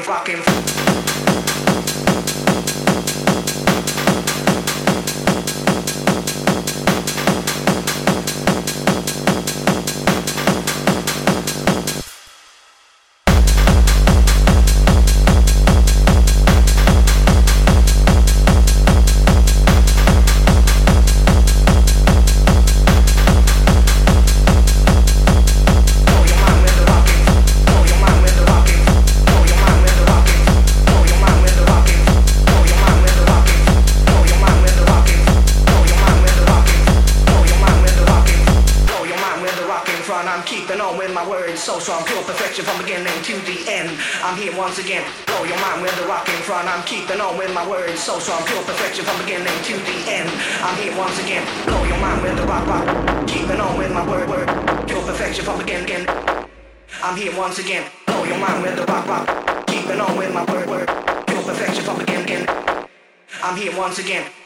fucking, 0.00 0.38
fucking. 0.42 0.71
Beginning 42.82 43.22
to 43.22 43.34
the 43.46 43.58
end. 43.70 43.90
I'm 44.22 44.36
here 44.36 44.54
once 44.56 44.78
again. 44.78 45.06
Blow 45.26 45.44
your 45.44 45.58
mind 45.58 45.82
with 45.82 45.94
the 45.98 46.06
rocking. 46.06 46.34
Front, 46.42 46.66
I'm 46.68 46.82
keeping 46.84 47.20
on 47.20 47.38
with 47.38 47.54
my 47.54 47.66
words 47.68 48.00
so 48.02 48.18
strong, 48.18 48.44
pure 48.46 48.62
perfection 48.64 49.04
from 49.04 49.18
beginning 49.22 49.46
to 49.46 49.74
the 49.78 49.98
end. 50.10 50.28
I'm 50.62 50.76
here 50.82 50.96
once 50.98 51.18
again. 51.22 51.46
Blow 51.66 51.82
your 51.84 51.98
mind 51.98 52.22
with 52.22 52.36
the 52.36 52.46
rock, 52.46 52.66
rock. 52.66 53.28
Keeping 53.28 53.60
on 53.60 53.78
with 53.78 53.92
my 53.92 54.06
word, 54.06 54.28
word. 54.28 54.48
Pure 54.88 55.02
perfection 55.02 55.44
from 55.44 55.58
beginning. 55.58 55.84
Again. 55.84 56.06
I'm 57.02 57.16
here 57.16 57.36
once 57.36 57.58
again. 57.58 57.88
Blow 58.06 58.24
your 58.24 58.38
mind 58.38 58.62
with 58.62 58.76
the 58.76 58.84
rock, 58.84 59.06
rock. 59.06 59.66
Keeping 59.66 60.00
on 60.00 60.16
with 60.16 60.34
my 60.34 60.44
word, 60.44 60.68
word. 60.68 60.88
Pure 61.26 61.42
perfection 61.42 61.84
from 61.84 61.98
beginning. 61.98 62.24
Again. 62.24 62.88
I'm 63.42 63.56
here 63.56 63.76
once 63.76 63.98
again. 63.98 64.41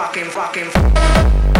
fucking, 0.00 0.30
fucking. 0.30 1.59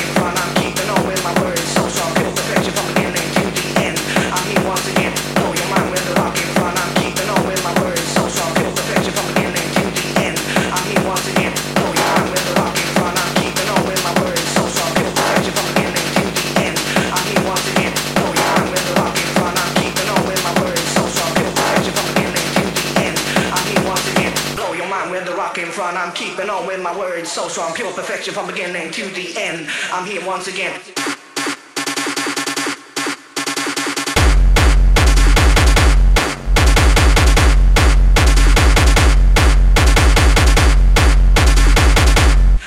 my 26.83 26.97
words 26.97 27.31
so 27.31 27.47
strong, 27.47 27.73
pure 27.73 27.91
perfection 27.93 28.33
from 28.33 28.47
beginning 28.47 28.91
to 28.91 29.05
the 29.09 29.33
end. 29.37 29.67
I'm 29.91 30.05
here 30.05 30.25
once 30.25 30.47
again. 30.47 30.79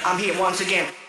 I'm 0.04 0.18
here 0.18 0.38
once 0.38 0.60
again. 0.60 1.03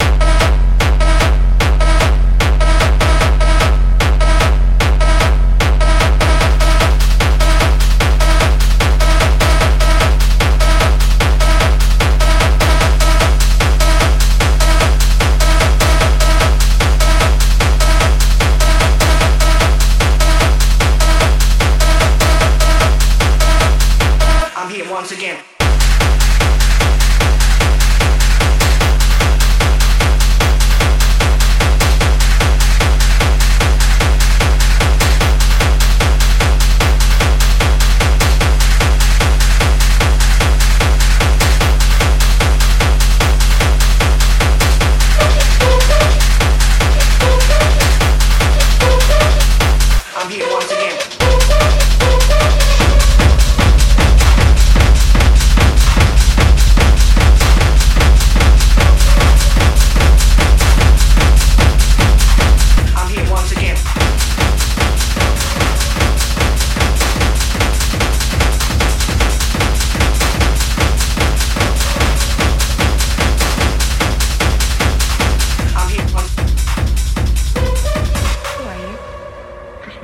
I'm 24.65 24.71
here 24.71 24.91
once 24.91 25.11
again. 25.11 25.54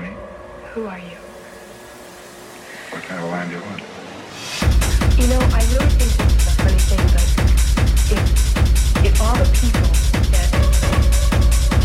me? 0.01 0.09
Who 0.73 0.87
are 0.87 0.97
you? 0.97 1.17
What 2.89 3.03
kind 3.03 3.23
of 3.23 3.29
wine 3.29 3.49
do 3.49 3.55
you 3.55 3.61
want? 3.61 3.81
You 5.19 5.27
know, 5.27 5.39
I 5.53 5.61
really 5.73 5.91
think 5.97 6.11
this 6.17 6.35
is 6.37 6.47
a 6.47 6.55
funny 6.61 6.81
thing, 6.89 7.05
but 7.13 7.27
if, 8.11 9.05
if 9.05 9.21
all 9.21 9.35
the 9.35 9.45
people 9.61 9.91
that 10.31 10.49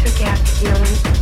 took 0.02 0.20
after, 0.22 0.64
you 0.64 0.70
know, 0.72 1.15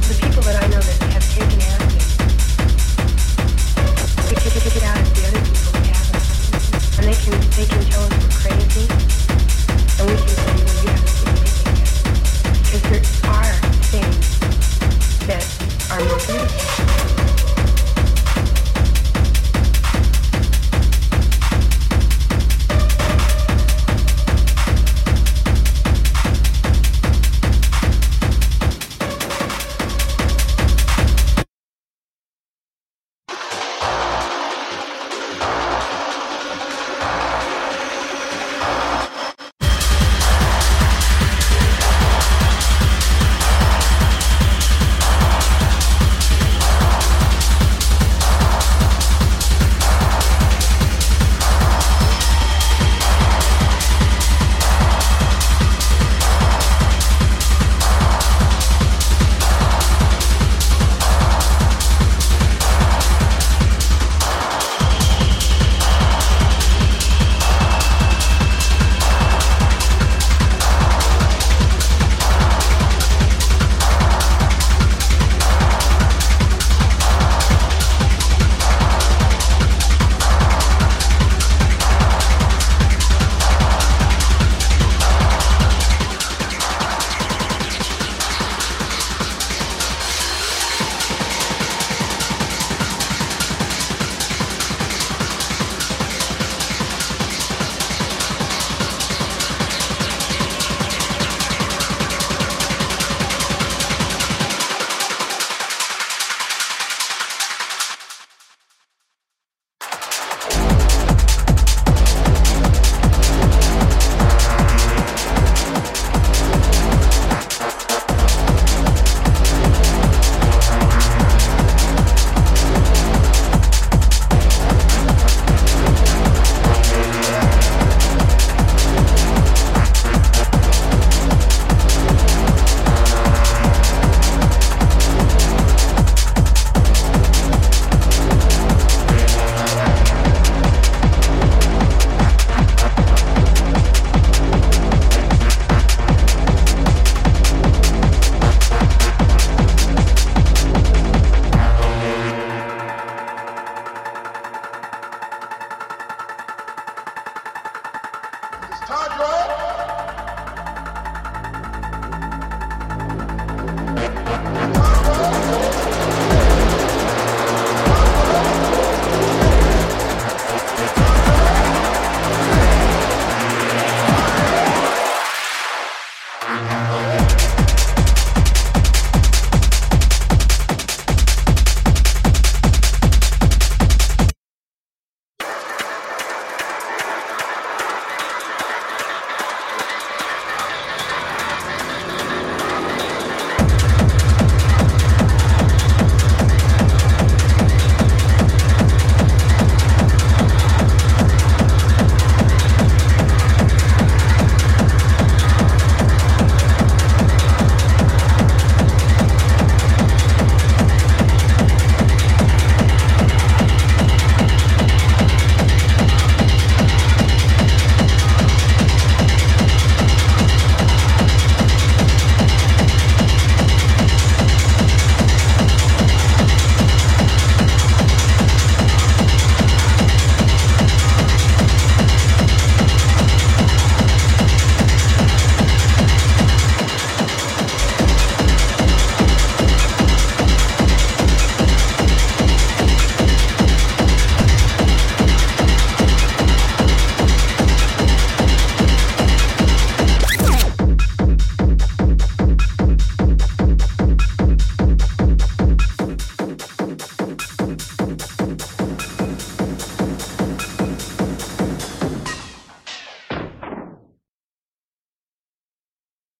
Hard 158.97 159.19
rock. 159.19 159.74